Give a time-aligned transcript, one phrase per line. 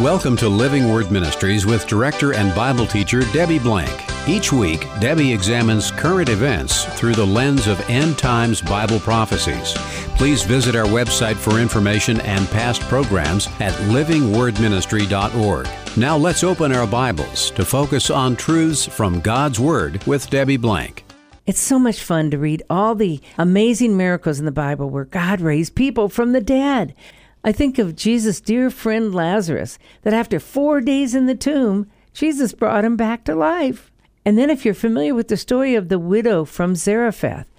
[0.00, 3.92] Welcome to Living Word Ministries with director and Bible teacher Debbie Blank.
[4.26, 9.74] Each week, Debbie examines current events through the lens of end times Bible prophecies.
[10.16, 15.68] Please visit our website for information and past programs at livingwordministry.org.
[15.98, 21.04] Now let's open our Bibles to focus on truths from God's Word with Debbie Blank.
[21.44, 25.42] It's so much fun to read all the amazing miracles in the Bible where God
[25.42, 26.94] raised people from the dead.
[27.42, 32.52] I think of Jesus' dear friend Lazarus, that after four days in the tomb, Jesus
[32.52, 33.90] brought him back to life.
[34.24, 37.50] And then, if you're familiar with the story of the widow from Zarephath,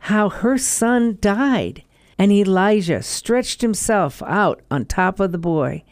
[0.00, 1.84] how her son died,
[2.18, 5.84] and Elijah stretched himself out on top of the boy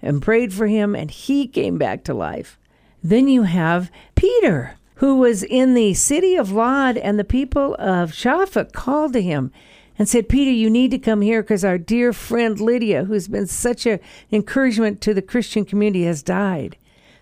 [0.00, 2.58] and prayed for him, and he came back to life.
[3.02, 8.14] Then you have Peter, who was in the city of Lod, and the people of
[8.14, 9.52] Jaffa called to him
[9.98, 13.46] and said, Peter, you need to come here because our dear friend Lydia, who's been
[13.46, 14.00] such an
[14.32, 16.76] encouragement to the Christian community, has died.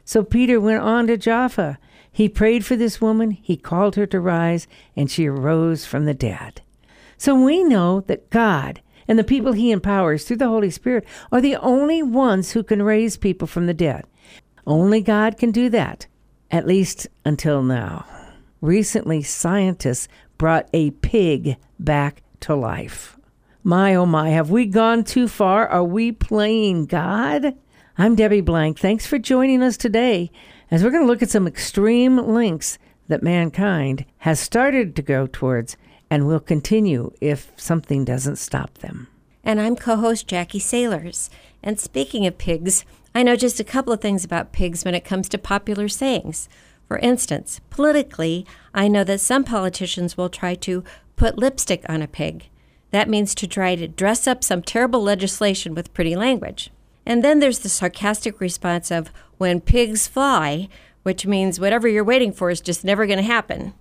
[0.04, 1.78] So Peter went on to Jaffa.
[2.10, 6.14] He prayed for this woman, he called her to rise, and she arose from the
[6.14, 6.60] dead.
[7.16, 11.40] So we know that God and the people he empowers through the Holy Spirit are
[11.40, 14.04] the only ones who can raise people from the dead.
[14.66, 16.06] Only God can do that,
[16.50, 18.04] at least until now.
[18.60, 20.06] Recently, scientists
[20.38, 23.16] brought a pig back to life.
[23.64, 25.66] My oh my, have we gone too far?
[25.68, 27.54] Are we playing God?
[27.96, 28.78] I'm Debbie Blank.
[28.78, 30.30] Thanks for joining us today
[30.70, 35.28] as we're going to look at some extreme links that mankind has started to go
[35.30, 35.76] towards
[36.10, 39.08] and will continue if something doesn't stop them.
[39.44, 41.30] And I'm co host Jackie Sailors.
[41.62, 42.84] And speaking of pigs,
[43.14, 46.48] I know just a couple of things about pigs when it comes to popular sayings.
[46.92, 50.84] For instance, politically, I know that some politicians will try to
[51.16, 52.50] put lipstick on a pig.
[52.90, 56.70] That means to try to dress up some terrible legislation with pretty language.
[57.06, 60.68] And then there's the sarcastic response of when pigs fly,
[61.02, 63.72] which means whatever you're waiting for is just never going to happen.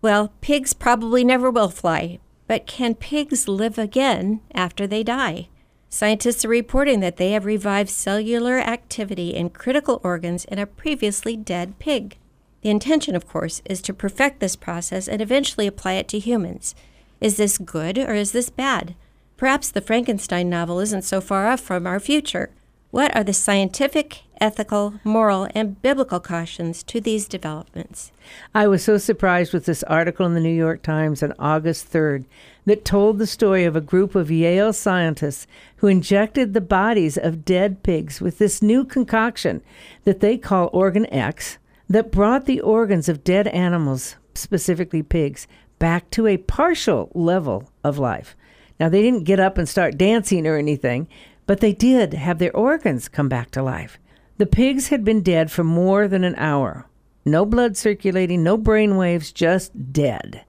[0.00, 5.48] Well, pigs probably never will fly, but can pigs live again after they die?
[5.90, 11.36] Scientists are reporting that they have revived cellular activity in critical organs in a previously
[11.36, 12.16] dead pig.
[12.64, 16.74] The intention, of course, is to perfect this process and eventually apply it to humans.
[17.20, 18.94] Is this good or is this bad?
[19.36, 22.48] Perhaps the Frankenstein novel isn't so far off from our future.
[22.90, 28.12] What are the scientific, ethical, moral, and biblical cautions to these developments?
[28.54, 32.24] I was so surprised with this article in the New York Times on August 3rd
[32.64, 35.46] that told the story of a group of Yale scientists
[35.76, 39.60] who injected the bodies of dead pigs with this new concoction
[40.04, 41.58] that they call OrganEx
[41.88, 45.46] that brought the organs of dead animals, specifically pigs,
[45.78, 48.36] back to a partial level of life.
[48.80, 51.08] Now, they didn't get up and start dancing or anything,
[51.46, 53.98] but they did have their organs come back to life.
[54.38, 56.86] The pigs had been dead for more than an hour.
[57.24, 60.44] No blood circulating, no brain waves, just dead.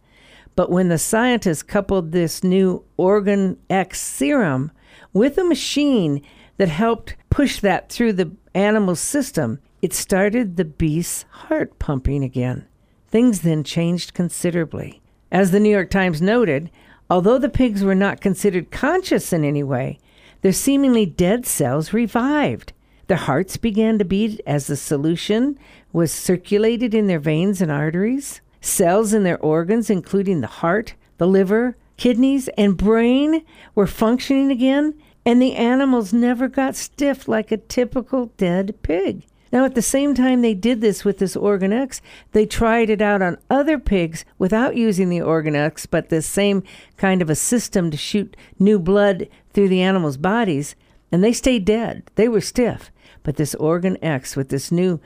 [0.56, 4.72] But when the scientists coupled this new Organ X serum
[5.14, 6.22] with a machine
[6.58, 12.66] that helped push that through the animal's system, it started the beast's heart pumping again.
[13.08, 15.02] Things then changed considerably.
[15.32, 16.72] As the New York Times noted,
[17.10, 20.00] although the pigs were not considered conscious in any way,
[20.42, 22.74] their seemingly dead cells revived.
[23.08, 25.60] Their hearts began to beat as the solution
[25.94, 28.42] was circulated in their veins and arteries.
[28.62, 34.96] Cells in their organs, including the heart, the liver, kidneys, and brain, were functioning again,
[35.26, 39.26] and the animals never got stiff like a typical dead pig.
[39.52, 42.02] Now, at the same time they did this with this OrganEx,
[42.32, 46.64] they tried it out on other pigs without using the OrganEx, but this same
[46.98, 50.76] kind of a system to shoot new blood through the animals' bodies,
[51.12, 52.04] and they stayed dead.
[52.16, 52.92] They were stiff.
[53.24, 55.00] But this OrganEx with this new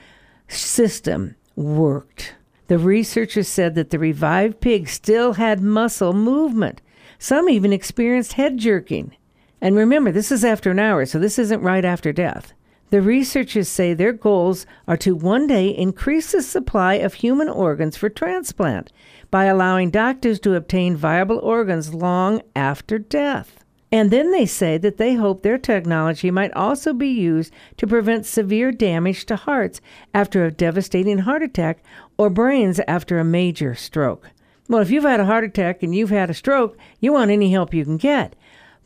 [0.48, 2.36] system worked.
[2.68, 6.82] The researchers said that the revived pigs still had muscle movement.
[7.18, 9.16] Some even experienced head jerking.
[9.62, 12.54] And remember, this is after an hour, so this isn't right after death.
[12.90, 17.96] The researchers say their goals are to one day increase the supply of human organs
[17.96, 18.92] for transplant
[19.30, 23.64] by allowing doctors to obtain viable organs long after death.
[23.92, 28.26] And then they say that they hope their technology might also be used to prevent
[28.26, 29.82] severe damage to hearts
[30.14, 31.84] after a devastating heart attack
[32.18, 34.30] or brains after a major stroke.
[34.68, 37.52] Well, if you've had a heart attack and you've had a stroke, you want any
[37.52, 38.36] help you can get.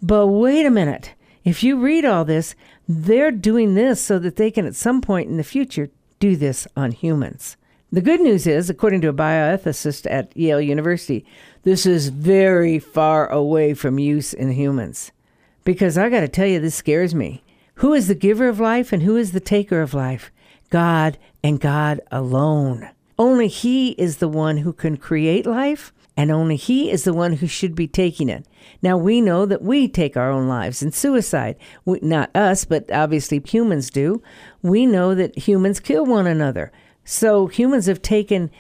[0.02, 1.14] But wait a minute.
[1.44, 2.56] If you read all this,
[2.88, 5.90] they're doing this so that they can, at some point in the future,
[6.20, 7.58] do this on humans.
[7.92, 11.26] The good news is, according to a bioethicist at Yale University,
[11.64, 15.12] this is very far away from use in humans.
[15.64, 17.44] Because I got to tell you, this scares me.
[17.76, 20.32] Who is the giver of life and who is the taker of life?
[20.70, 22.90] God and God alone.
[23.18, 27.34] Only He is the one who can create life, and only He is the one
[27.34, 28.46] who should be taking it.
[28.82, 31.56] Now, we know that we take our own lives in suicide.
[31.86, 34.22] We, not us, but obviously humans do.
[34.62, 36.72] We know that humans kill one another.
[37.06, 38.52] So humans have taken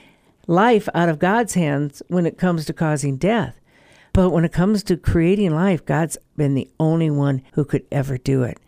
[0.47, 3.59] life out of God's hands when it comes to causing death.
[4.13, 8.17] But when it comes to creating life, God's been the only one who could ever
[8.17, 8.59] do it.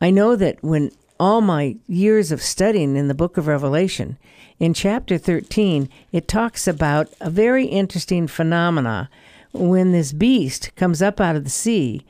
[0.00, 4.18] I know that when all my years of studying in the book of Revelation,
[4.58, 9.08] in chapter 13, it talks about a very interesting phenomena
[9.52, 12.04] when this beast comes up out of the sea,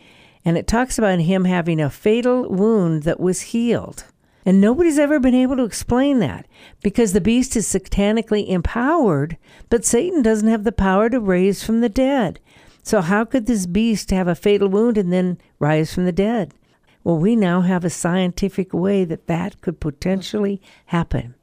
[0.45, 4.05] and it talks about him having a fatal wound that was healed.
[4.47, 6.47] And nobody's ever been able to explain that
[6.83, 9.37] because the beast is satanically empowered,
[9.69, 12.41] but Satan doesn't have the power to raise from the dead.
[12.83, 16.55] So, how could this beast have a fatal wound and then rise from the dead?
[17.05, 21.35] Well, we now have a scientific way that that could potentially happen.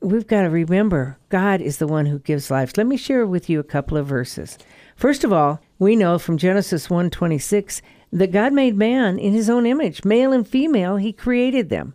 [0.00, 2.76] We've got to remember God is the one who gives life.
[2.76, 4.58] Let me share with you a couple of verses.
[4.96, 7.80] First of all, we know from Genesis 1:26
[8.12, 11.94] that God made man in his own image, male and female, he created them.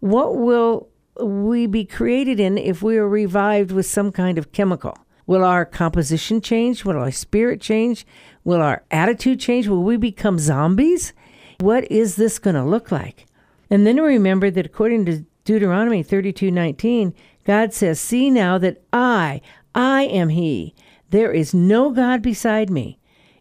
[0.00, 0.88] What will
[1.20, 4.96] we be created in if we are revived with some kind of chemical?
[5.26, 6.84] Will our composition change?
[6.84, 8.06] Will our spirit change?
[8.42, 9.68] Will our attitude change?
[9.68, 11.12] Will we become zombies?
[11.60, 13.26] What is this going to look like?
[13.68, 17.12] And then remember that according to Deuteronomy 32:19,
[17.44, 19.42] God says, "See now that I,
[19.74, 20.74] I am he.
[21.10, 22.98] There is no god beside me.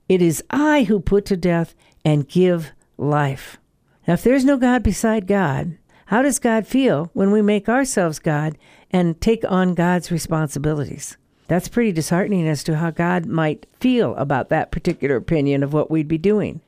[0.09, 3.57] It is I who put to death and give life."
[4.05, 5.77] Now, if there's no God beside God,
[6.07, 8.57] how does God feel when we make ourselves God
[8.91, 11.15] and take on God's responsibilities?
[11.47, 15.89] That's pretty disheartening as to how God might feel about that particular opinion of what
[15.89, 16.59] we'd be doing.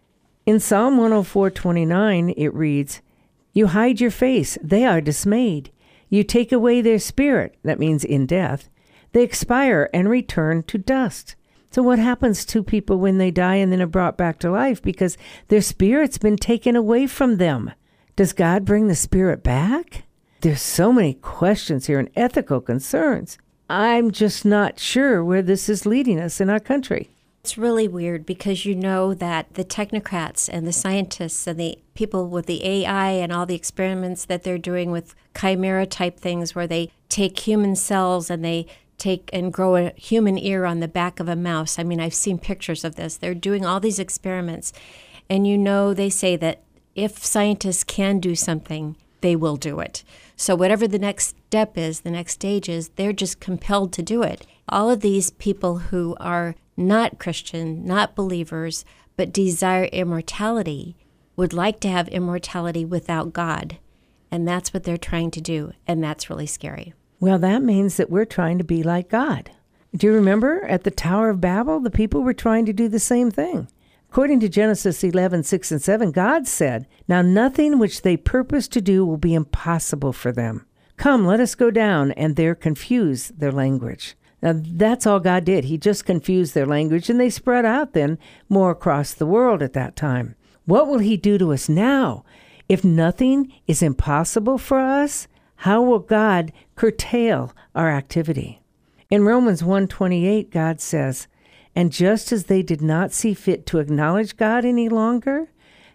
[0.45, 3.01] In Psalm 104:29 it reads,
[3.53, 5.69] "You hide your face, they are dismayed.
[6.09, 8.69] You take away their spirit, that means in death.
[9.13, 11.35] They expire and return to dust."
[11.69, 14.81] So what happens to people when they die and then are brought back to life
[14.81, 15.17] because
[15.47, 17.71] their spirit's been taken away from them?
[18.15, 20.03] Does God bring the spirit back?
[20.41, 23.37] There's so many questions here and ethical concerns.
[23.69, 27.09] I'm just not sure where this is leading us in our country.
[27.43, 32.27] It's really weird because you know that the technocrats and the scientists and the people
[32.27, 36.67] with the AI and all the experiments that they're doing with chimera type things where
[36.67, 38.67] they take human cells and they
[38.99, 41.79] take and grow a human ear on the back of a mouse.
[41.79, 43.17] I mean, I've seen pictures of this.
[43.17, 44.71] They're doing all these experiments.
[45.27, 46.61] And you know, they say that
[46.93, 50.03] if scientists can do something, they will do it.
[50.35, 54.21] So, whatever the next step is, the next stage is, they're just compelled to do
[54.21, 54.45] it.
[54.69, 56.55] All of these people who are
[56.87, 58.85] not Christian, not believers,
[59.17, 60.95] but desire immortality
[61.35, 63.77] would like to have immortality without God.
[64.29, 65.73] And that's what they're trying to do.
[65.87, 66.93] And that's really scary.
[67.19, 69.51] Well, that means that we're trying to be like God.
[69.95, 72.99] Do you remember at the Tower of Babel, the people were trying to do the
[72.99, 73.67] same thing?
[74.09, 78.81] According to Genesis 11, 6 and 7, God said, Now nothing which they purpose to
[78.81, 80.65] do will be impossible for them.
[80.97, 84.15] Come, let us go down, and there confuse their language.
[84.41, 85.65] Now, that's all God did.
[85.65, 88.17] He just confused their language, and they spread out then
[88.49, 90.35] more across the world at that time.
[90.65, 92.23] What will He do to us now?
[92.67, 95.27] If nothing is impossible for us,
[95.57, 98.61] how will God curtail our activity?
[99.09, 101.27] In Romans 1:28 God says,
[101.75, 105.51] and just as they did not see fit to acknowledge God any longer,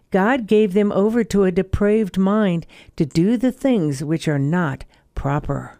[0.09, 4.85] God gave them over to a depraved mind to do the things which are not
[5.15, 5.79] proper.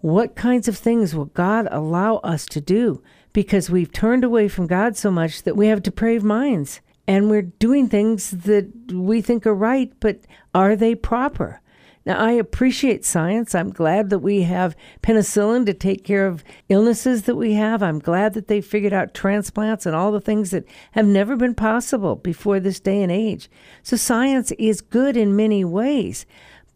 [0.00, 3.02] What kinds of things will God allow us to do?
[3.32, 7.42] Because we've turned away from God so much that we have depraved minds and we're
[7.42, 10.20] doing things that we think are right, but
[10.54, 11.60] are they proper?
[12.04, 13.52] Now, I appreciate science.
[13.52, 17.82] I'm glad that we have penicillin to take care of illnesses that we have.
[17.82, 21.54] I'm glad that they figured out transplants and all the things that have never been
[21.54, 23.50] possible before this day and age.
[23.82, 26.26] So, science is good in many ways.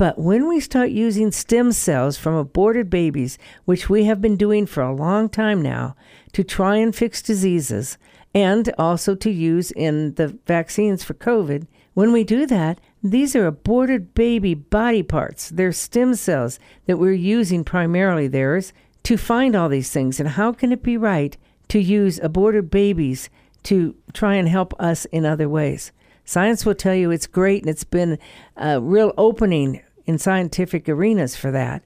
[0.00, 4.64] But when we start using stem cells from aborted babies, which we have been doing
[4.64, 5.94] for a long time now,
[6.32, 7.98] to try and fix diseases
[8.34, 13.46] and also to use in the vaccines for COVID, when we do that, these are
[13.46, 15.50] aborted baby body parts.
[15.50, 20.18] They're stem cells that we're using primarily theirs to find all these things.
[20.18, 21.36] And how can it be right
[21.68, 23.28] to use aborted babies
[23.64, 25.92] to try and help us in other ways?
[26.24, 28.16] Science will tell you it's great and it's been
[28.56, 31.82] a real opening in scientific arenas for that.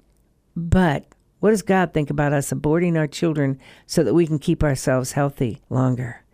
[0.56, 1.06] But
[1.40, 5.12] what does God think about us aborting our children so that we can keep ourselves
[5.12, 6.24] healthy longer?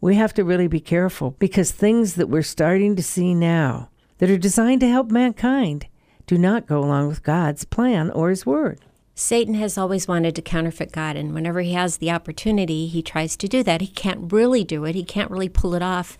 [0.00, 4.30] We have to really be careful because things that we're starting to see now that
[4.30, 5.86] are designed to help mankind
[6.26, 8.80] do not go along with God's plan or His Word.
[9.14, 13.36] Satan has always wanted to counterfeit God, and whenever he has the opportunity, he tries
[13.38, 13.80] to do that.
[13.80, 16.16] He can't really do it, he can't really pull it off.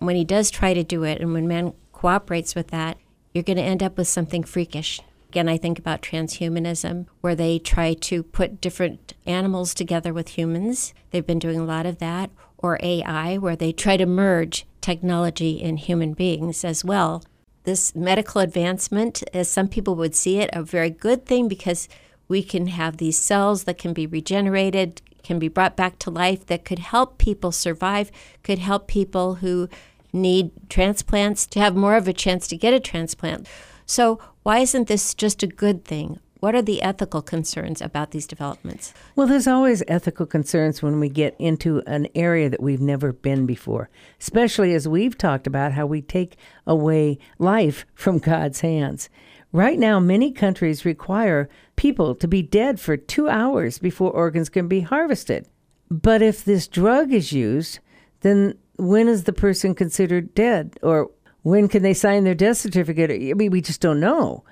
[0.00, 2.98] When he does try to do it, and when man cooperates with that,
[3.32, 5.00] you're going to end up with something freakish.
[5.28, 10.92] Again, I think about transhumanism, where they try to put different animals together with humans.
[11.10, 12.30] They've been doing a lot of that.
[12.58, 17.24] Or AI, where they try to merge technology and human beings as well.
[17.64, 21.88] This medical advancement, as some people would see it, a very good thing because
[22.28, 26.46] we can have these cells that can be regenerated, can be brought back to life,
[26.46, 28.10] that could help people survive,
[28.42, 29.68] could help people who
[30.12, 33.48] need transplants to have more of a chance to get a transplant.
[33.86, 36.18] So, why isn't this just a good thing?
[36.42, 38.92] What are the ethical concerns about these developments?
[39.14, 43.46] Well, there's always ethical concerns when we get into an area that we've never been
[43.46, 43.90] before,
[44.20, 49.08] especially as we've talked about how we take away life from God's hands.
[49.52, 54.66] Right now, many countries require people to be dead for two hours before organs can
[54.66, 55.46] be harvested.
[55.92, 57.78] But if this drug is used,
[58.22, 60.78] then when is the person considered dead?
[60.82, 61.10] Or
[61.42, 63.10] when can they sign their death certificate?
[63.10, 64.44] I mean, we just don't know.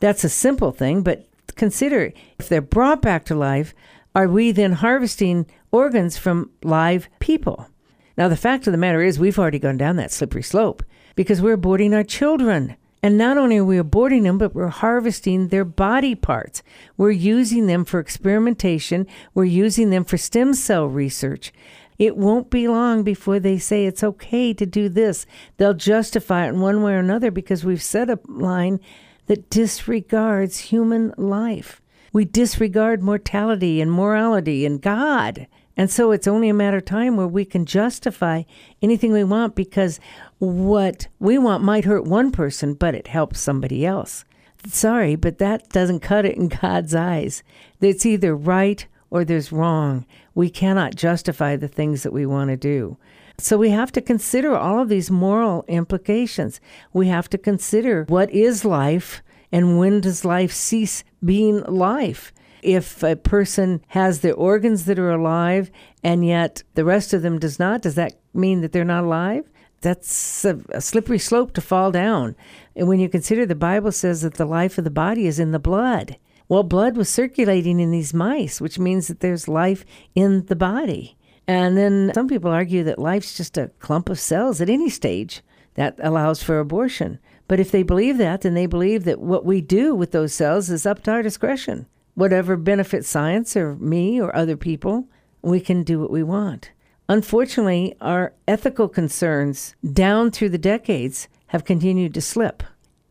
[0.00, 3.74] That's a simple thing, but consider if they're brought back to life,
[4.14, 7.68] are we then harvesting organs from live people?
[8.16, 10.82] Now, the fact of the matter is, we've already gone down that slippery slope
[11.16, 12.76] because we're aborting our children.
[13.02, 16.62] And not only are we aborting them, but we're harvesting their body parts.
[16.96, 21.52] We're using them for experimentation, we're using them for stem cell research.
[21.98, 25.26] It won't be long before they say it's okay to do this.
[25.56, 28.80] They'll justify it in one way or another because we've set a line
[29.26, 31.80] that disregards human life.
[32.12, 35.46] We disregard mortality and morality and God.
[35.76, 38.44] And so it's only a matter of time where we can justify
[38.80, 40.00] anything we want because
[40.38, 44.24] what we want might hurt one person, but it helps somebody else.
[44.66, 47.42] Sorry, but that doesn't cut it in God's eyes.
[47.80, 50.06] It's either right or there's wrong.
[50.36, 52.98] We cannot justify the things that we want to do.
[53.38, 56.60] So we have to consider all of these moral implications.
[56.92, 62.34] We have to consider what is life and when does life cease being life.
[62.62, 65.70] If a person has their organs that are alive
[66.04, 69.48] and yet the rest of them does not, does that mean that they're not alive?
[69.80, 72.36] That's a, a slippery slope to fall down.
[72.74, 75.52] And when you consider the Bible says that the life of the body is in
[75.52, 76.18] the blood.
[76.48, 79.84] Well, blood was circulating in these mice, which means that there's life
[80.14, 81.16] in the body.
[81.48, 85.42] And then some people argue that life's just a clump of cells at any stage
[85.74, 87.18] that allows for abortion.
[87.48, 90.70] But if they believe that, then they believe that what we do with those cells
[90.70, 91.86] is up to our discretion.
[92.14, 95.08] Whatever benefits science or me or other people,
[95.42, 96.72] we can do what we want.
[97.08, 102.64] Unfortunately, our ethical concerns down through the decades have continued to slip.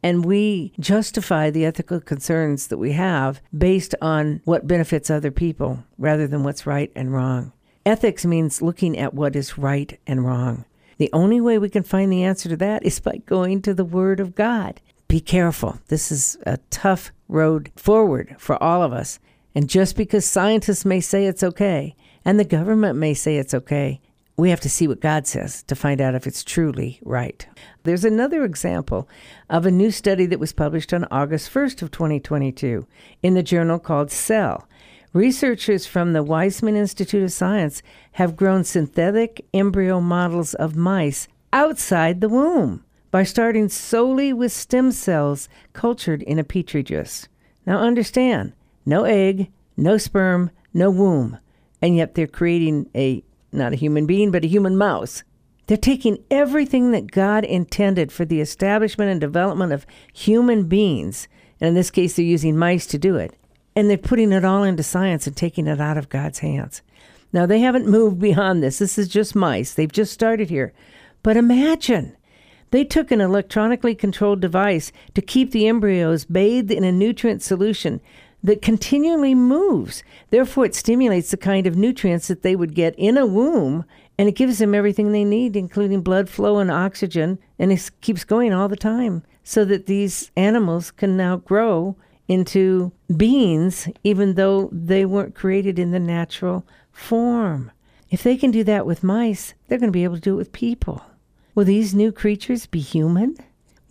[0.05, 5.83] And we justify the ethical concerns that we have based on what benefits other people
[5.97, 7.53] rather than what's right and wrong.
[7.88, 10.65] Ethics means looking at what is right and wrong.
[11.00, 13.83] The only way we can find the answer to that is by going to the
[13.83, 14.79] Word of God.
[15.07, 15.79] Be careful.
[15.88, 19.17] This is a tough road forward for all of us.
[19.55, 24.01] And just because scientists may say it's okay, and the government may say it's okay,
[24.38, 27.48] we have to see what God says to find out if it's truly right.
[27.84, 29.08] There's another example
[29.50, 32.86] of a new study that was published on August 1st of 2022
[33.24, 34.68] in the journal called Cell.
[35.13, 37.82] Researchers from the Weizmann Institute of Science
[38.13, 44.92] have grown synthetic embryo models of mice outside the womb by starting solely with stem
[44.92, 47.24] cells cultured in a petri dish.
[47.65, 48.51] Now understand,
[48.86, 51.39] no egg, no sperm, no womb,
[51.82, 53.24] and yet they're creating a
[53.55, 55.24] not a human being, but a human mouse.
[55.67, 61.27] They're taking everything that God intended for the establishment and development of human beings,
[61.59, 63.35] and in this case, they're using mice to do it,
[63.75, 66.81] and they're putting it all into science and taking it out of God's hands.
[67.33, 68.79] Now, they haven't moved beyond this.
[68.79, 69.74] This is just mice.
[69.74, 70.71] They've just started here.
[71.24, 72.15] But imagine
[72.71, 78.00] they took an electronically controlled device to keep the embryos bathed in a nutrient solution
[78.44, 80.04] that continually moves.
[80.30, 83.86] Therefore, it stimulates the kind of nutrients that they would get in a womb,
[84.18, 88.24] and it gives them everything they need, including blood flow and oxygen, and it keeps
[88.24, 91.96] going all the time so that these animals can now grow
[92.27, 97.72] into beings, even though they weren't created in the natural form.
[98.10, 100.38] If they can do that with mice, they're going to be able to do it
[100.38, 101.04] with people.
[101.54, 103.38] Will these new creatures be human?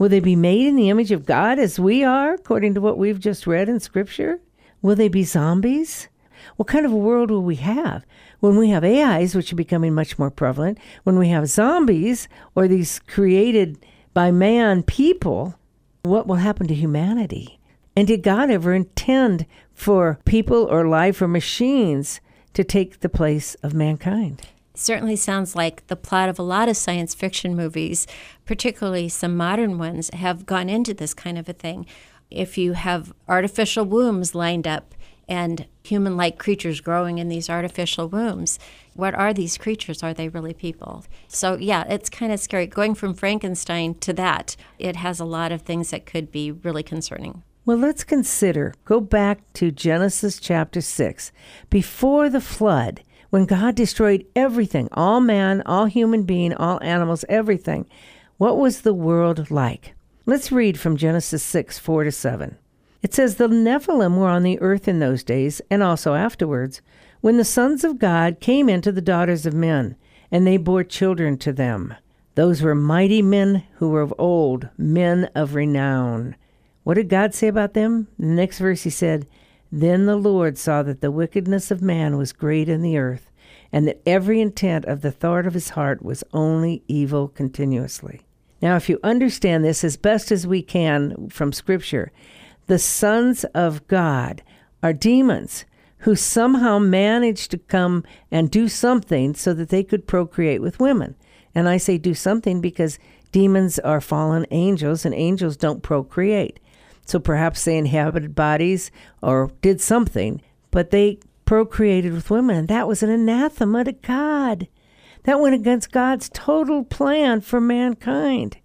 [0.04, 2.98] Will they be made in the image of God as we are, according to what
[2.98, 4.38] we've just read in Scripture?
[4.82, 6.08] Will they be zombies?
[6.56, 8.04] What kind of a world will we have
[8.40, 12.68] when we have AIs, which are becoming much more prevalent, when we have zombies or
[12.68, 13.78] these created
[14.12, 15.54] by man people,
[16.02, 17.58] what will happen to humanity?
[17.96, 22.20] And did God ever intend for people or life or machines
[22.52, 24.42] to take the place of mankind?
[24.74, 28.06] Certainly sounds like the plot of a lot of science fiction movies,
[28.44, 31.86] particularly some modern ones, have gone into this kind of a thing.
[32.30, 34.94] If you have artificial wombs lined up
[35.28, 38.58] and human like creatures growing in these artificial wombs,
[38.94, 40.02] what are these creatures?
[40.02, 41.04] Are they really people?
[41.28, 42.66] So, yeah, it's kind of scary.
[42.66, 46.82] Going from Frankenstein to that, it has a lot of things that could be really
[46.82, 47.42] concerning.
[47.66, 51.32] Well, let's consider, go back to Genesis chapter 6.
[51.70, 53.02] Before the flood,
[53.34, 57.84] when God destroyed everything, all man, all human being, all animals, everything,
[58.38, 59.92] what was the world like?
[60.24, 62.56] Let's read from Genesis 6 4 to 7.
[63.02, 66.80] It says, The Nephilim were on the earth in those days, and also afterwards,
[67.22, 69.96] when the sons of God came into the daughters of men,
[70.30, 71.92] and they bore children to them.
[72.36, 76.36] Those were mighty men who were of old, men of renown.
[76.84, 78.06] What did God say about them?
[78.16, 79.26] In The next verse he said,
[79.80, 83.30] then the Lord saw that the wickedness of man was great in the earth,
[83.72, 88.20] and that every intent of the thought of his heart was only evil continuously.
[88.62, 92.12] Now, if you understand this as best as we can from Scripture,
[92.66, 94.42] the sons of God
[94.82, 95.64] are demons
[95.98, 101.16] who somehow managed to come and do something so that they could procreate with women.
[101.54, 102.98] And I say do something because
[103.32, 106.60] demons are fallen angels and angels don't procreate.
[107.04, 108.90] So perhaps they inhabited bodies
[109.22, 114.68] or did something, but they procreated with women, and that was an anathema to God.
[115.24, 118.58] That went against God's total plan for mankind.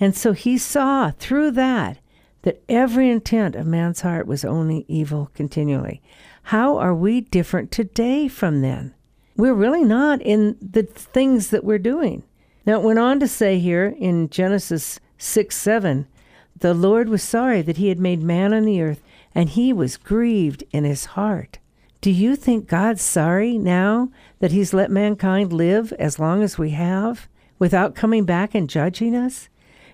[0.00, 1.98] And so he saw through that
[2.42, 6.02] that every intent of man's heart was only evil continually.
[6.44, 8.94] How are we different today from then?
[9.36, 12.22] We're really not in the things that we're doing.
[12.66, 16.06] Now, it went on to say here in Genesis 6 7
[16.56, 19.02] the Lord was sorry that he had made man on the earth,
[19.34, 21.58] and he was grieved in his heart.
[22.00, 26.70] Do you think God's sorry now that he's let mankind live as long as we
[26.70, 29.48] have without coming back and judging us?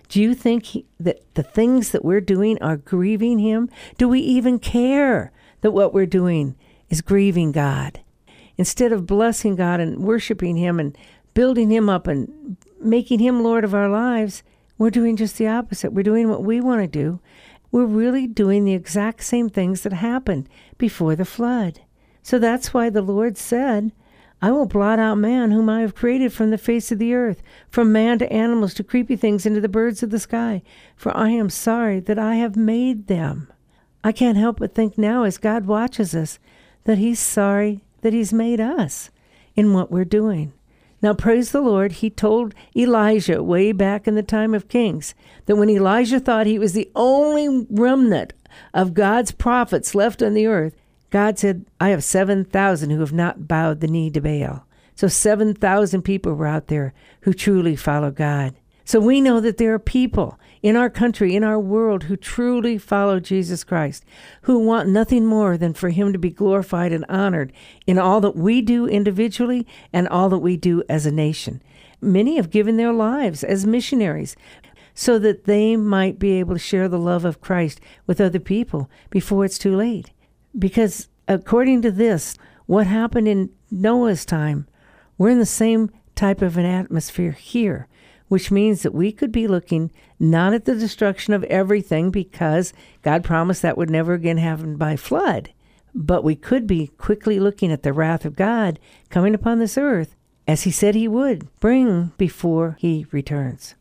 [0.09, 3.69] Do you think he, that the things that we're doing are grieving him?
[3.97, 5.31] Do we even care
[5.61, 6.57] that what we're doing
[6.89, 8.01] is grieving God?
[8.57, 10.97] Instead of blessing God and worshiping him and
[11.33, 14.43] building him up and making him Lord of our lives,
[14.81, 15.93] we're doing just the opposite.
[15.93, 17.19] We're doing what we want to do.
[17.71, 21.81] We're really doing the exact same things that happened before the flood.
[22.23, 23.91] So that's why the Lord said,
[24.41, 27.43] I will blot out man whom I have created from the face of the earth,
[27.69, 30.63] from man to animals to creepy things and to the birds of the sky,
[30.95, 33.53] for I am sorry that I have made them.
[34.03, 36.39] I can't help but think now, as God watches us,
[36.85, 39.11] that He's sorry that He's made us
[39.55, 40.53] in what we're doing.
[41.01, 45.15] Now, praise the Lord, he told Elijah way back in the time of Kings
[45.47, 48.33] that when Elijah thought he was the only remnant
[48.73, 50.75] of God's prophets left on the earth,
[51.09, 54.65] God said, I have 7,000 who have not bowed the knee to Baal.
[54.95, 58.55] So 7,000 people were out there who truly follow God.
[58.85, 62.77] So we know that there are people in our country, in our world, who truly
[62.77, 64.05] follow Jesus Christ,
[64.43, 67.51] who want nothing more than for him to be glorified and honored
[67.87, 71.61] in all that we do individually and all that we do as a nation.
[71.99, 74.35] Many have given their lives as missionaries
[74.93, 78.89] so that they might be able to share the love of Christ with other people
[79.09, 80.11] before it's too late.
[80.57, 84.67] Because according to this, what happened in Noah's time,
[85.17, 87.87] we're in the same type of an atmosphere here
[88.31, 93.23] which means that we could be looking not at the destruction of everything because God
[93.23, 95.51] promised that would never again happen by flood,
[95.95, 98.79] but we could be quickly looking at the wrath of God
[99.09, 100.15] coming upon this earth
[100.47, 103.73] as he said he would bring before he returns.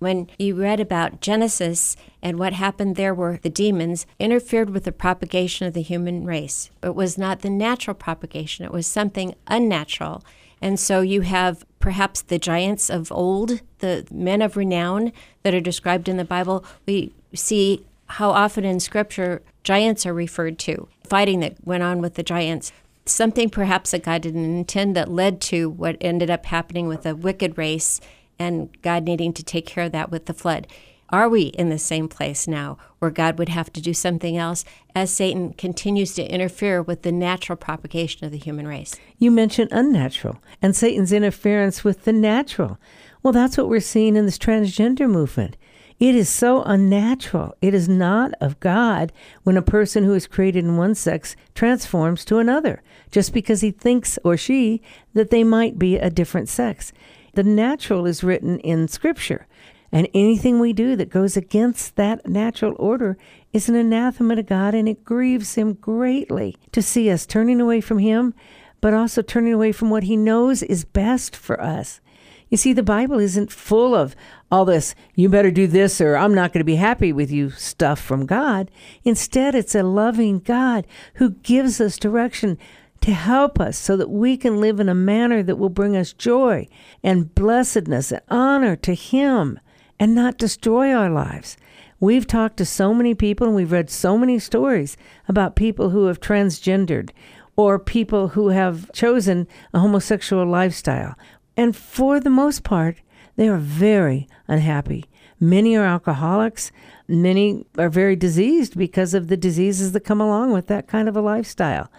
[0.00, 4.92] When you read about Genesis and what happened there where the demons interfered with the
[4.92, 10.24] propagation of the human race, it was not the natural propagation, it was something unnatural.
[10.64, 15.60] And so you have perhaps the giants of old, the men of renown that are
[15.60, 16.64] described in the Bible.
[16.86, 22.14] We see how often in Scripture giants are referred to, fighting that went on with
[22.14, 22.72] the giants.
[23.04, 27.14] Something perhaps that God didn't intend that led to what ended up happening with a
[27.14, 28.00] wicked race
[28.38, 30.66] and God needing to take care of that with the flood.
[31.10, 34.64] Are we in the same place now where God would have to do something else
[34.94, 38.96] as Satan continues to interfere with the natural propagation of the human race?
[39.18, 42.78] You mentioned unnatural and Satan's interference with the natural.
[43.22, 45.56] Well, that's what we're seeing in this transgender movement.
[46.00, 47.54] It is so unnatural.
[47.62, 49.12] It is not of God
[49.44, 53.70] when a person who is created in one sex transforms to another, just because he
[53.70, 56.92] thinks or she that they might be a different sex.
[57.34, 59.46] The natural is written in Scripture.
[59.94, 63.16] And anything we do that goes against that natural order
[63.52, 67.80] is an anathema to God, and it grieves Him greatly to see us turning away
[67.80, 68.34] from Him,
[68.80, 72.00] but also turning away from what He knows is best for us.
[72.48, 74.16] You see, the Bible isn't full of
[74.50, 77.50] all this, you better do this or I'm not going to be happy with you
[77.50, 78.72] stuff from God.
[79.04, 82.58] Instead, it's a loving God who gives us direction
[83.02, 86.12] to help us so that we can live in a manner that will bring us
[86.12, 86.66] joy
[87.00, 89.60] and blessedness and honor to Him
[89.98, 91.56] and not destroy our lives.
[92.00, 94.96] We've talked to so many people and we've read so many stories
[95.28, 97.10] about people who have transgendered
[97.56, 101.14] or people who have chosen a homosexual lifestyle.
[101.56, 102.96] And for the most part,
[103.36, 105.04] they are very unhappy.
[105.40, 106.72] Many are alcoholics.
[107.06, 111.16] Many are very diseased because of the diseases that come along with that kind of
[111.16, 111.90] a lifestyle.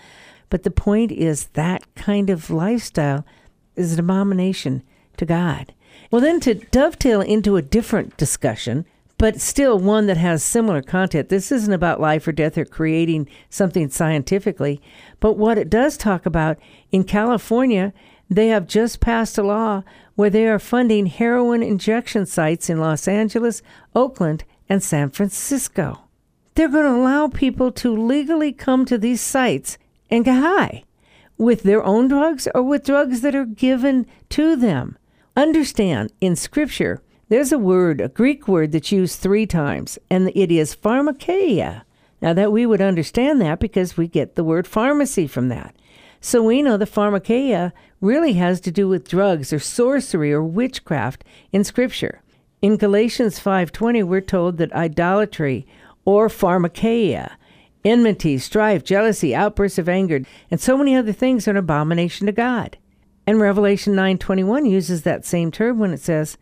[0.50, 3.26] But the point is that kind of lifestyle
[3.76, 4.84] is an abomination
[5.18, 5.74] to God.
[6.12, 8.86] Well, then to dovetail into a different discussion,
[9.18, 11.30] but still one that has similar content.
[11.30, 14.82] This isn't about life or death or creating something scientifically,
[15.20, 16.58] but what it does talk about
[16.92, 17.94] in California,
[18.30, 19.84] they have just passed a law
[20.16, 23.62] where they are funding heroin injection sites in Los Angeles,
[23.96, 26.02] Oakland, and San Francisco.
[26.56, 29.78] They're going to allow people to legally come to these sites
[30.10, 30.84] and get high
[31.38, 34.98] with their own drugs or with drugs that are given to them.
[35.36, 40.52] Understand, in Scripture, there's a word, a Greek word that's used three times, and it
[40.52, 41.82] is pharmakeia.
[42.22, 45.76] Now, that we would understand that because we get the word pharmacy from that.
[46.22, 51.24] So we know the pharmakeia really has to do with drugs or sorcery or witchcraft
[51.52, 52.22] in Scripture.
[52.62, 55.68] In Galatians 5:20, we're told that idolatry
[56.06, 57.32] or pharmakeia
[57.84, 62.32] enmity, strife, jealousy, outbursts of anger, and so many other things are an abomination to
[62.32, 62.78] God.
[63.28, 66.38] And Revelation 9:21 uses that same term when it says,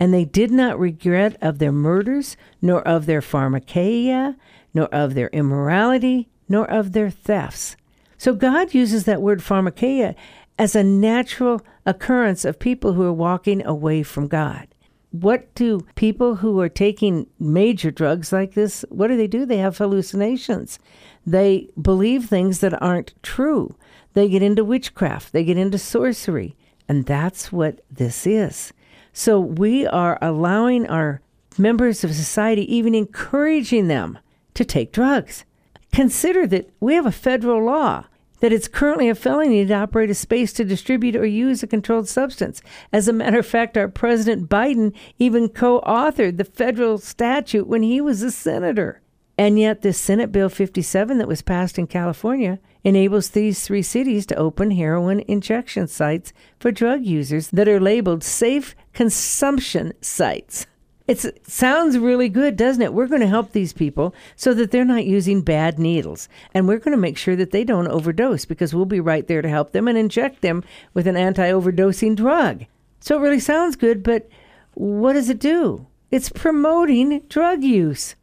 [0.00, 4.36] "And they did not regret of their murders, nor of their pharmakeia,
[4.72, 7.76] nor of their immorality, nor of their thefts."
[8.18, 10.14] So God uses that word pharmakeia
[10.58, 14.68] as a natural occurrence of people who are walking away from God.
[15.10, 19.46] What do people who are taking major drugs like this what do they do?
[19.46, 20.80] They have hallucinations
[21.26, 23.74] they believe things that aren't true.
[24.12, 25.32] They get into witchcraft.
[25.32, 26.56] They get into sorcery.
[26.88, 28.72] And that's what this is.
[29.12, 31.20] So we are allowing our
[31.56, 34.18] members of society even encouraging them
[34.54, 35.44] to take drugs.
[35.92, 38.04] Consider that we have a federal law
[38.40, 42.06] that it's currently a felony to operate a space to distribute or use a controlled
[42.06, 42.60] substance.
[42.92, 47.82] As a matter of fact, our President Biden even co authored the federal statute when
[47.82, 49.00] he was a senator.
[49.36, 54.26] And yet, this Senate Bill 57 that was passed in California enables these three cities
[54.26, 60.66] to open heroin injection sites for drug users that are labeled safe consumption sites.
[61.06, 62.94] It sounds really good, doesn't it?
[62.94, 66.30] We're going to help these people so that they're not using bad needles.
[66.54, 69.42] And we're going to make sure that they don't overdose because we'll be right there
[69.42, 72.64] to help them and inject them with an anti overdosing drug.
[73.00, 74.28] So it really sounds good, but
[74.72, 75.86] what does it do?
[76.10, 78.14] It's promoting drug use.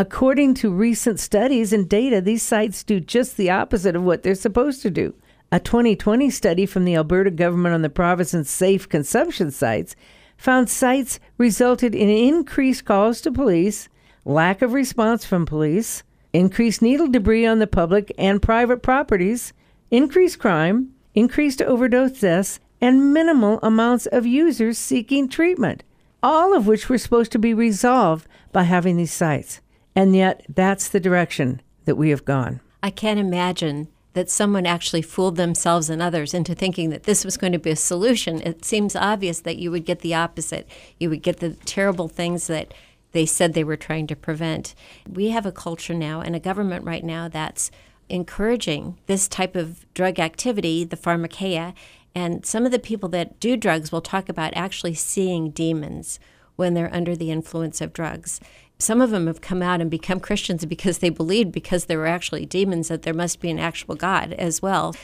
[0.00, 4.34] According to recent studies and data, these sites do just the opposite of what they're
[4.34, 5.12] supposed to do.
[5.52, 9.94] A 2020 study from the Alberta government on the province's safe consumption sites
[10.38, 13.90] found sites resulted in increased calls to police,
[14.24, 19.52] lack of response from police, increased needle debris on the public and private properties,
[19.90, 25.84] increased crime, increased overdose deaths, and minimal amounts of users seeking treatment,
[26.22, 29.60] all of which were supposed to be resolved by having these sites.
[29.94, 32.60] And yet, that's the direction that we have gone.
[32.82, 37.36] I can't imagine that someone actually fooled themselves and others into thinking that this was
[37.36, 38.40] going to be a solution.
[38.42, 40.68] It seems obvious that you would get the opposite.
[40.98, 42.74] You would get the terrible things that
[43.12, 44.74] they said they were trying to prevent.
[45.08, 47.70] We have a culture now and a government right now that's
[48.08, 51.74] encouraging this type of drug activity, the pharmakeia.
[52.14, 56.18] And some of the people that do drugs will talk about actually seeing demons
[56.56, 58.40] when they're under the influence of drugs
[58.80, 62.06] some of them have come out and become Christians because they believed because there were
[62.06, 64.94] actually demons that there must be an actual God as well.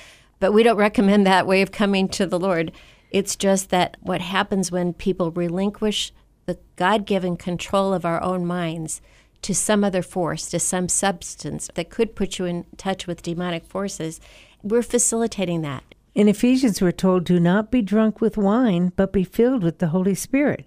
[0.41, 2.73] But we don't recommend that way of coming to the Lord.
[3.11, 6.12] It's just that what happens when people relinquish
[6.47, 9.01] the God given control of our own minds
[9.43, 13.65] to some other force, to some substance that could put you in touch with demonic
[13.65, 14.21] forces,
[14.62, 15.85] we're facilitating that.
[16.15, 19.89] In Ephesians, we're told, Do not be drunk with wine, but be filled with the
[19.89, 20.67] Holy Spirit.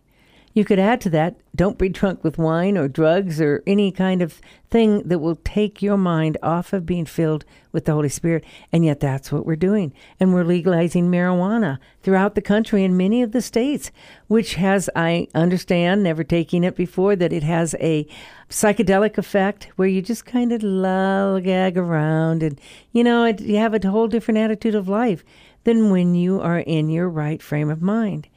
[0.53, 4.21] You could add to that don't be drunk with wine or drugs or any kind
[4.21, 8.45] of thing that will take your mind off of being filled with the Holy Spirit.
[8.71, 9.91] And yet, that's what we're doing.
[10.21, 13.91] And we're legalizing marijuana throughout the country in many of the states,
[14.27, 18.07] which has, I understand, never taking it before, that it has a
[18.49, 22.57] psychedelic effect where you just kind of lollygag around and,
[22.93, 25.25] you know, it, you have a whole different attitude of life
[25.65, 28.29] than when you are in your right frame of mind.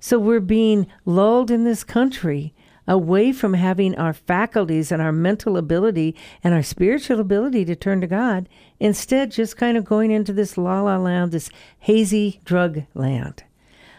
[0.00, 2.54] So we're being lulled in this country
[2.88, 8.00] away from having our faculties and our mental ability and our spiritual ability to turn
[8.00, 8.48] to God,
[8.80, 13.44] instead, just kind of going into this la la land, this hazy drug land.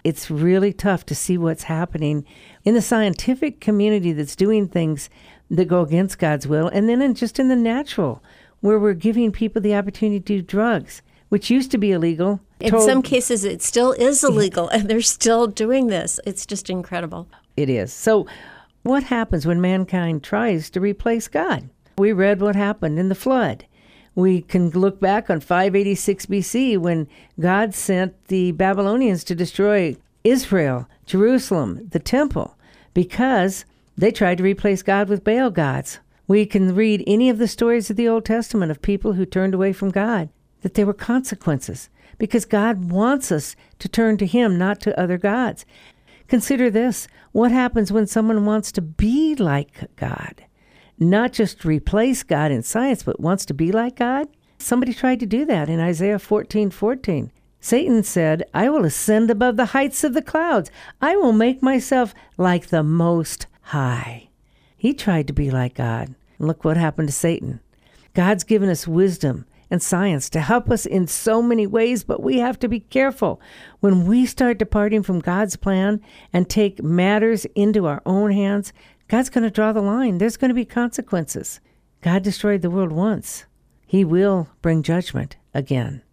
[0.04, 2.26] It's really tough to see what's happening
[2.66, 5.10] in the scientific community that's doing things
[5.50, 8.24] that go against God's will, and then in, just in the natural,
[8.62, 12.42] where we're giving people the opportunity to do drugs, which used to be illegal.
[12.62, 16.20] In told, some cases, it still is illegal, and they're still doing this.
[16.26, 17.28] It's just incredible.
[17.58, 17.92] It is.
[17.94, 18.28] So,
[18.84, 21.70] what happens when mankind tries to replace God?
[21.98, 23.66] We read what happened in the flood.
[24.16, 27.08] We can look back on 586 BC when
[27.40, 32.58] God sent the Babylonians to destroy Israel, Jerusalem, the temple,
[32.94, 33.66] because
[33.98, 36.00] they tried to replace God with Baal gods.
[36.28, 39.54] We can read any of the stories of the Old Testament of people who turned
[39.54, 40.30] away from God,
[40.62, 41.90] that there were consequences,
[42.22, 45.66] because God wants us to turn to Him, not to other gods.
[46.28, 50.44] Consider this what happens when someone wants to be like God?
[51.00, 54.28] Not just replace God in science, but wants to be like God?
[54.60, 57.32] Somebody tried to do that in Isaiah 14 14.
[57.60, 60.70] Satan said, I will ascend above the heights of the clouds.
[61.02, 64.30] I will make myself like the Most High.
[64.78, 66.14] He tried to be like God.
[66.38, 67.62] And look what happened to Satan.
[68.14, 72.38] God's given us wisdom and science to help us in so many ways, but we
[72.38, 73.42] have to be careful.
[73.80, 76.02] When we start departing from God's plan
[76.34, 78.74] and take matters into our own hands,
[79.08, 80.18] God's going to draw the line.
[80.18, 81.62] There's going to be consequences.
[82.02, 83.46] God destroyed the world once,
[83.88, 86.04] He will bring judgment again.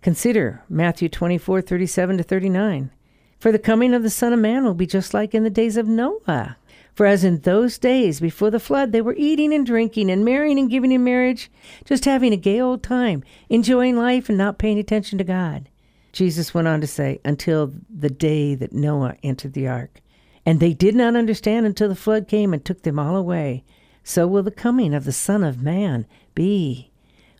[0.00, 2.90] Consider Matthew 24 37 to 39.
[3.38, 5.76] For the coming of the Son of Man will be just like in the days
[5.76, 6.56] of Noah.
[6.94, 10.58] For as in those days before the flood, they were eating and drinking and marrying
[10.58, 11.50] and giving in marriage,
[11.84, 15.68] just having a gay old time, enjoying life and not paying attention to God.
[16.12, 20.00] Jesus went on to say, until the day that Noah entered the ark.
[20.44, 23.64] And they did not understand until the flood came and took them all away.
[24.04, 26.90] So will the coming of the Son of Man be.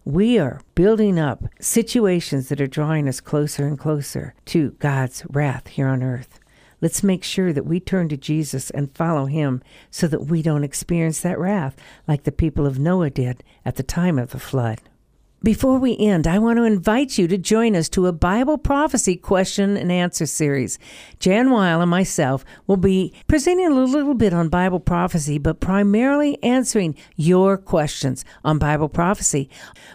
[0.05, 5.69] We are building up situations that are drawing us closer and closer to God's wrath
[5.69, 6.41] here on earth.
[6.83, 10.65] Let's make sure that we turn to Jesus and follow him so that we don't
[10.65, 11.77] experience that wrath
[12.09, 14.81] like the people of Noah did at the time of the flood.
[15.45, 19.17] Before we end, I want to invite you to join us to a Bible prophecy
[19.17, 20.79] question and answer series.
[21.19, 26.41] Jan Weil and myself will be presenting a little bit on Bible prophecy, but primarily
[26.45, 29.51] answering your questions on Bible prophecy.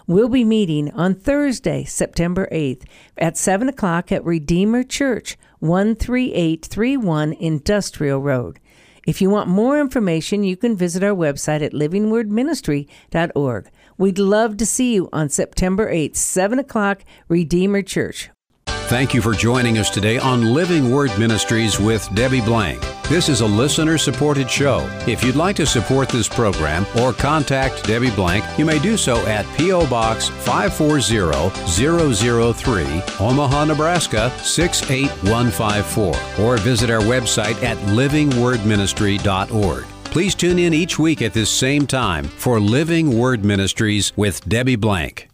[0.06, 2.84] We'll be meeting on Thursday, September 8th
[3.18, 8.60] at 7 o'clock at Redeemer Church, 13831 Industrial Road.
[9.08, 13.70] If you want more information, you can visit our website at livingwordministry.org.
[13.98, 18.30] We'd love to see you on September 8th, 7 o'clock, Redeemer Church.
[18.68, 22.80] Thank you for joining us today on Living Word Ministries with Debbie Blank.
[23.10, 24.90] This is a listener supported show.
[25.08, 29.18] If you'd like to support this program or contact Debbie Blank, you may do so
[29.26, 29.88] at P.O.
[29.88, 39.97] Box 540003, Omaha, Nebraska 68154, or visit our website at livingwordministry.org.
[40.12, 44.76] Please tune in each week at this same time for Living Word Ministries with Debbie
[44.76, 45.30] Blank.